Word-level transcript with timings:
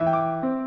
Música 0.00 0.57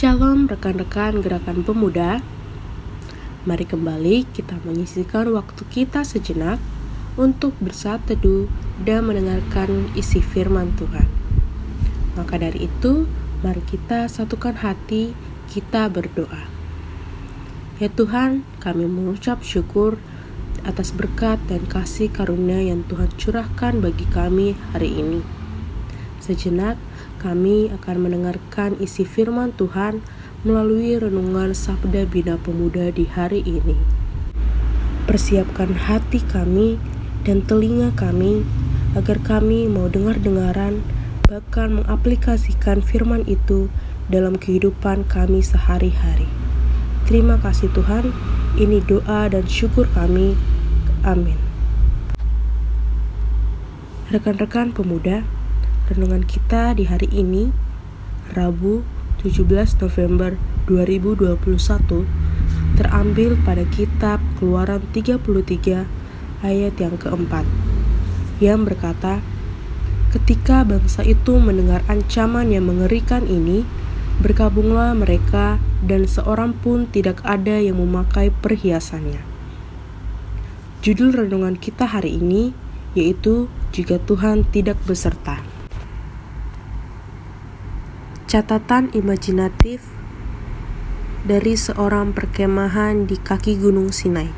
Shalom 0.00 0.48
rekan-rekan 0.48 1.20
gerakan 1.20 1.60
pemuda. 1.60 2.24
Mari 3.44 3.68
kembali 3.68 4.32
kita 4.32 4.56
menyisihkan 4.64 5.28
waktu 5.28 5.60
kita 5.68 6.08
sejenak 6.08 6.56
Untuk 7.20 7.52
bersaat 7.60 8.08
teduh 8.08 8.48
dan 8.80 9.04
mendengarkan 9.04 9.92
isi 9.92 10.24
firman 10.24 10.72
Tuhan. 10.80 11.04
Maka 12.16 12.40
dari 12.40 12.64
itu 12.64 13.12
mari 13.44 13.60
kita 13.60 14.08
satukan 14.08 14.64
hati 14.64 15.12
kita 15.52 15.92
berdoa. 15.92 16.48
Ya 17.76 17.92
Tuhan 17.92 18.48
kami 18.56 18.88
mengucap 18.88 19.44
syukur 19.44 20.00
atas 20.64 20.96
berkat 20.96 21.36
dan 21.44 21.68
kasih 21.68 22.08
karunia 22.08 22.72
yang 22.72 22.88
Tuhan 22.88 23.12
curahkan 23.20 23.84
bagi 23.84 24.08
kami 24.08 24.56
hari 24.72 24.96
ini. 24.96 25.20
Sejenak 26.24 26.80
kami 27.20 27.68
akan 27.68 28.08
mendengarkan 28.08 28.80
isi 28.80 29.04
firman 29.04 29.52
Tuhan 29.52 30.00
melalui 30.40 30.96
renungan 30.96 31.52
Sabda 31.52 32.08
Bina 32.08 32.40
Pemuda 32.40 32.88
di 32.88 33.04
hari 33.04 33.44
ini. 33.44 33.76
Persiapkan 35.04 35.76
hati 35.76 36.24
kami 36.24 36.80
dan 37.28 37.44
telinga 37.44 37.92
kami 37.92 38.40
agar 38.96 39.20
kami 39.20 39.68
mau 39.68 39.92
dengar-dengaran 39.92 40.80
bahkan 41.28 41.84
mengaplikasikan 41.84 42.80
firman 42.80 43.22
itu 43.28 43.68
dalam 44.08 44.34
kehidupan 44.40 45.04
kami 45.06 45.44
sehari-hari. 45.44 46.26
Terima 47.06 47.38
kasih 47.38 47.70
Tuhan, 47.76 48.10
ini 48.58 48.82
doa 48.82 49.30
dan 49.30 49.46
syukur 49.46 49.86
kami. 49.94 50.34
Amin. 51.06 51.38
Rekan-rekan 54.10 54.74
pemuda, 54.74 55.22
Renungan 55.90 56.22
kita 56.22 56.78
di 56.78 56.86
hari 56.86 57.10
ini, 57.10 57.50
Rabu 58.30 58.86
17 59.26 59.42
November 59.82 60.38
2021, 60.70 62.06
terambil 62.78 63.34
pada 63.42 63.66
kitab 63.74 64.22
Keluaran 64.38 64.86
33 64.94 65.90
ayat 66.46 66.74
yang 66.78 66.94
keempat, 66.94 67.42
yang 68.38 68.62
berkata, 68.62 69.18
Ketika 70.14 70.62
bangsa 70.62 71.02
itu 71.02 71.42
mendengar 71.42 71.82
ancaman 71.90 72.54
yang 72.54 72.70
mengerikan 72.70 73.26
ini, 73.26 73.66
berkabunglah 74.22 74.94
mereka 74.94 75.58
dan 75.82 76.06
seorang 76.06 76.54
pun 76.54 76.86
tidak 76.86 77.18
ada 77.26 77.58
yang 77.58 77.82
memakai 77.82 78.30
perhiasannya. 78.30 79.26
Judul 80.86 81.26
renungan 81.26 81.58
kita 81.58 81.90
hari 81.90 82.14
ini 82.14 82.54
yaitu 82.94 83.50
jika 83.74 83.98
Tuhan 83.98 84.46
tidak 84.54 84.78
beserta. 84.86 85.49
Catatan 88.30 88.94
imajinatif 88.94 89.82
dari 91.26 91.58
seorang 91.58 92.14
perkemahan 92.14 93.02
di 93.02 93.18
kaki 93.18 93.58
Gunung 93.58 93.90
Sinai. 93.90 94.30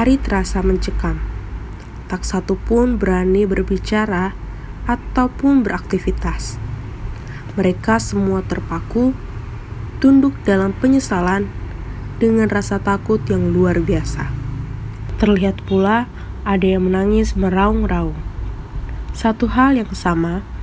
Hari 0.00 0.16
terasa 0.16 0.64
mencekam. 0.64 1.20
Tak 2.08 2.24
satu 2.24 2.56
pun 2.56 2.96
berani 2.96 3.44
berbicara 3.44 4.32
ataupun 4.88 5.60
beraktivitas. 5.60 6.56
Mereka 7.60 8.00
semua 8.00 8.40
terpaku, 8.40 9.12
tunduk 10.00 10.32
dalam 10.48 10.72
penyesalan 10.72 11.44
dengan 12.16 12.48
rasa 12.48 12.80
takut 12.80 13.20
yang 13.28 13.52
luar 13.52 13.76
biasa. 13.76 14.32
Terlihat 15.20 15.68
pula 15.68 16.08
ada 16.48 16.64
yang 16.64 16.88
menangis 16.88 17.36
meraung-raung. 17.36 18.16
Satu 19.12 19.52
hal 19.52 19.76
yang 19.76 19.92
sama 19.92 20.53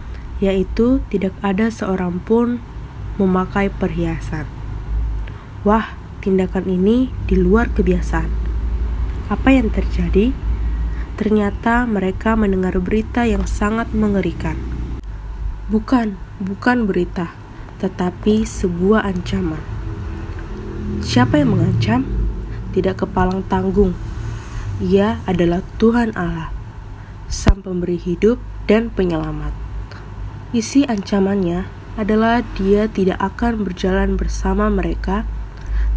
yaitu 0.41 0.99
tidak 1.13 1.37
ada 1.45 1.69
seorang 1.69 2.17
pun 2.19 2.59
memakai 3.21 3.69
perhiasan. 3.69 4.49
Wah, 5.61 5.93
tindakan 6.25 6.65
ini 6.65 7.13
di 7.29 7.37
luar 7.37 7.69
kebiasaan. 7.69 8.33
Apa 9.29 9.53
yang 9.53 9.69
terjadi? 9.69 10.33
Ternyata 11.15 11.85
mereka 11.85 12.33
mendengar 12.33 12.81
berita 12.81 13.29
yang 13.29 13.45
sangat 13.45 13.93
mengerikan. 13.93 14.57
Bukan, 15.69 16.17
bukan 16.41 16.89
berita, 16.89 17.37
tetapi 17.77 18.41
sebuah 18.41 19.05
ancaman. 19.05 19.61
Siapa 21.05 21.37
yang 21.37 21.53
mengancam? 21.53 22.01
Tidak 22.73 22.97
kepalang 22.97 23.45
tanggung. 23.45 23.93
Ia 24.81 25.21
adalah 25.29 25.61
Tuhan 25.77 26.17
Allah, 26.17 26.49
Sang 27.29 27.61
Pemberi 27.61 28.01
hidup 28.01 28.41
dan 28.65 28.89
penyelamat. 28.89 29.60
Isi 30.51 30.83
ancamannya 30.83 31.63
adalah 31.95 32.43
dia 32.59 32.91
tidak 32.91 33.23
akan 33.23 33.63
berjalan 33.63 34.19
bersama 34.19 34.67
mereka, 34.67 35.23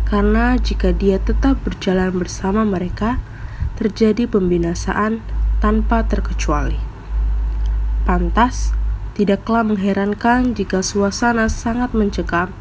karena 0.06 0.54
jika 0.54 0.94
dia 0.94 1.18
tetap 1.18 1.58
berjalan 1.66 2.14
bersama 2.14 2.62
mereka, 2.62 3.18
terjadi 3.74 4.30
pembinasaan 4.30 5.26
tanpa 5.58 6.06
terkecuali. 6.06 6.78
Pantas, 8.06 8.70
tidaklah 9.18 9.66
mengherankan 9.66 10.54
jika 10.54 10.86
suasana 10.86 11.50
sangat 11.50 11.90
mencekam 11.90 12.54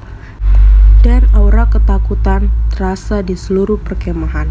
dan 1.05 1.29
aura 1.29 1.69
ketakutan 1.69 2.49
terasa 2.73 3.21
di 3.21 3.37
seluruh 3.37 3.77
perkemahan. 3.77 4.49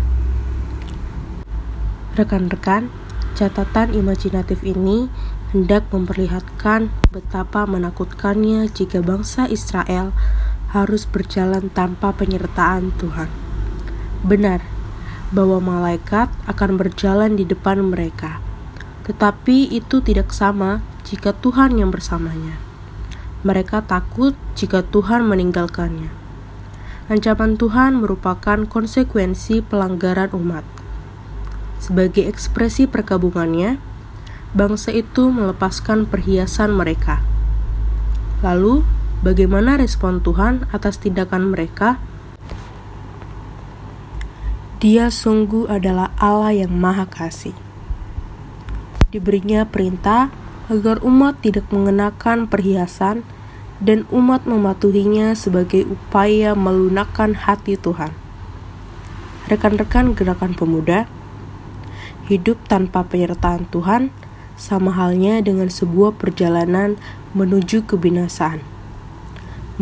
Rekan-rekan, 2.14 2.86
catatan 3.34 3.98
imajinatif 3.98 4.62
ini 4.62 5.10
hendak 5.52 5.84
memperlihatkan 5.92 6.88
betapa 7.12 7.68
menakutkannya 7.68 8.72
jika 8.72 9.04
bangsa 9.04 9.44
Israel 9.52 10.16
harus 10.72 11.04
berjalan 11.04 11.68
tanpa 11.68 12.16
penyertaan 12.16 12.96
Tuhan. 12.96 13.28
Benar, 14.24 14.64
bahwa 15.28 15.60
malaikat 15.60 16.32
akan 16.48 16.80
berjalan 16.80 17.36
di 17.36 17.44
depan 17.44 17.84
mereka. 17.84 18.40
Tetapi 19.04 19.68
itu 19.68 20.00
tidak 20.00 20.32
sama 20.32 20.80
jika 21.04 21.36
Tuhan 21.36 21.76
yang 21.76 21.92
bersamanya. 21.92 22.56
Mereka 23.44 23.84
takut 23.84 24.32
jika 24.56 24.80
Tuhan 24.80 25.28
meninggalkannya. 25.28 26.08
Ancaman 27.12 27.60
Tuhan 27.60 28.00
merupakan 28.00 28.64
konsekuensi 28.64 29.60
pelanggaran 29.60 30.32
umat. 30.32 30.64
Sebagai 31.76 32.24
ekspresi 32.30 32.86
perkabungannya, 32.86 33.91
bangsa 34.52 34.92
itu 34.92 35.32
melepaskan 35.32 36.04
perhiasan 36.04 36.76
mereka. 36.76 37.24
Lalu, 38.44 38.84
bagaimana 39.24 39.80
respon 39.80 40.20
Tuhan 40.20 40.68
atas 40.72 41.00
tindakan 41.00 41.52
mereka? 41.52 41.96
Dia 44.82 45.08
sungguh 45.14 45.70
adalah 45.70 46.10
Allah 46.18 46.66
yang 46.66 46.74
Maha 46.74 47.06
Kasih. 47.06 47.54
Diberinya 49.14 49.62
perintah 49.68 50.34
agar 50.66 50.98
umat 51.06 51.38
tidak 51.38 51.70
mengenakan 51.70 52.50
perhiasan 52.50 53.22
dan 53.78 54.06
umat 54.10 54.46
mematuhinya 54.46 55.34
sebagai 55.38 55.86
upaya 55.86 56.58
melunakkan 56.58 57.34
hati 57.34 57.78
Tuhan. 57.78 58.10
Rekan-rekan 59.46 60.14
gerakan 60.14 60.54
pemuda, 60.54 61.06
hidup 62.30 62.58
tanpa 62.70 63.02
penyertaan 63.06 63.66
Tuhan 63.70 64.14
sama 64.62 64.94
halnya 64.94 65.42
dengan 65.42 65.66
sebuah 65.66 66.14
perjalanan 66.14 66.94
menuju 67.34 67.82
kebinasaan. 67.82 68.62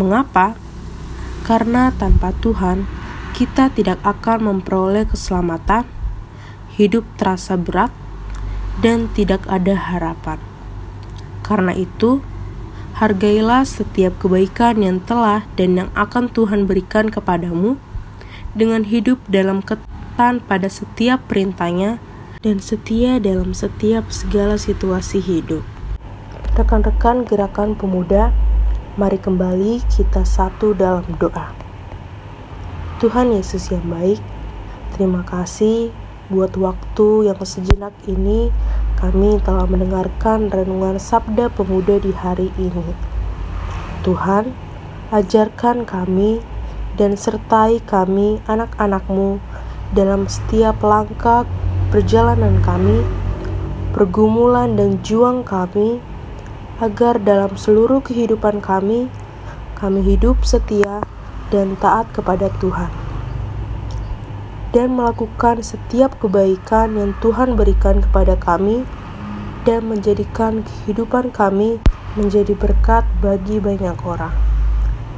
Mengapa? 0.00 0.56
Karena 1.44 1.92
tanpa 1.92 2.32
Tuhan, 2.40 2.88
kita 3.36 3.68
tidak 3.76 4.00
akan 4.00 4.48
memperoleh 4.48 5.04
keselamatan, 5.04 5.84
hidup 6.80 7.04
terasa 7.20 7.60
berat, 7.60 7.92
dan 8.80 9.12
tidak 9.12 9.44
ada 9.52 9.76
harapan. 9.76 10.40
Karena 11.44 11.76
itu, 11.76 12.24
hargailah 12.96 13.68
setiap 13.68 14.16
kebaikan 14.16 14.80
yang 14.80 15.04
telah 15.04 15.44
dan 15.60 15.76
yang 15.76 15.90
akan 15.92 16.32
Tuhan 16.32 16.64
berikan 16.64 17.12
kepadamu 17.12 17.76
dengan 18.56 18.88
hidup 18.88 19.20
dalam 19.28 19.60
ketan 19.60 20.40
pada 20.40 20.68
setiap 20.72 21.20
perintahnya 21.28 22.00
dan 22.40 22.56
setia 22.56 23.20
dalam 23.20 23.52
setiap 23.52 24.08
segala 24.08 24.56
situasi 24.56 25.20
hidup. 25.20 25.60
Rekan-rekan 26.56 27.28
gerakan 27.28 27.76
pemuda, 27.76 28.32
mari 28.96 29.20
kembali 29.20 29.84
kita 29.92 30.24
satu 30.24 30.72
dalam 30.72 31.04
doa. 31.20 31.52
Tuhan 32.96 33.36
Yesus 33.36 33.68
yang 33.68 33.84
baik, 33.92 34.20
terima 34.96 35.20
kasih 35.28 35.92
buat 36.32 36.56
waktu 36.56 37.28
yang 37.28 37.40
sejenak 37.44 37.92
ini 38.08 38.48
kami 38.96 39.36
telah 39.44 39.68
mendengarkan 39.68 40.48
renungan 40.48 40.96
sabda 40.96 41.52
pemuda 41.52 42.00
di 42.00 42.12
hari 42.16 42.48
ini. 42.56 42.96
Tuhan, 44.00 44.56
ajarkan 45.12 45.84
kami 45.84 46.40
dan 46.96 47.20
sertai 47.20 47.84
kami 47.84 48.40
anak-anakmu 48.48 49.44
dalam 49.92 50.24
setiap 50.24 50.80
langkah 50.80 51.44
perjalanan 51.90 52.62
kami, 52.62 53.02
pergumulan 53.90 54.78
dan 54.78 55.02
juang 55.02 55.42
kami, 55.42 55.98
agar 56.78 57.18
dalam 57.18 57.58
seluruh 57.58 57.98
kehidupan 58.00 58.62
kami, 58.62 59.10
kami 59.74 60.00
hidup 60.06 60.38
setia 60.46 61.02
dan 61.50 61.74
taat 61.82 62.06
kepada 62.14 62.46
Tuhan, 62.62 62.88
dan 64.70 64.94
melakukan 64.94 65.66
setiap 65.66 66.14
kebaikan 66.22 66.94
yang 66.94 67.10
Tuhan 67.18 67.58
berikan 67.58 67.98
kepada 67.98 68.38
kami, 68.38 68.86
dan 69.66 69.90
menjadikan 69.90 70.62
kehidupan 70.62 71.34
kami 71.34 71.82
menjadi 72.14 72.54
berkat 72.54 73.02
bagi 73.18 73.58
banyak 73.58 73.98
orang. 74.06 74.32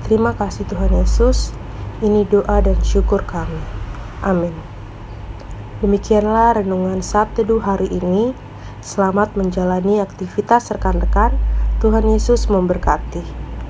Terima 0.09 0.35
kasih 0.35 0.67
Tuhan 0.67 0.91
Yesus. 0.93 1.55
Ini 2.03 2.27
doa 2.27 2.59
dan 2.59 2.75
syukur 2.83 3.23
kami. 3.23 3.61
Amin. 4.27 4.72
Demikianlah 5.82 6.62
renungan 6.62 7.02
saat 7.02 7.34
teduh 7.34 7.58
hari 7.58 7.90
ini. 7.90 8.31
Selamat 8.79 9.34
menjalani 9.34 9.99
aktivitas 9.99 10.70
rekan-rekan. 10.70 11.34
Tuhan 11.82 12.06
Yesus 12.06 12.46
memberkati. 12.46 13.42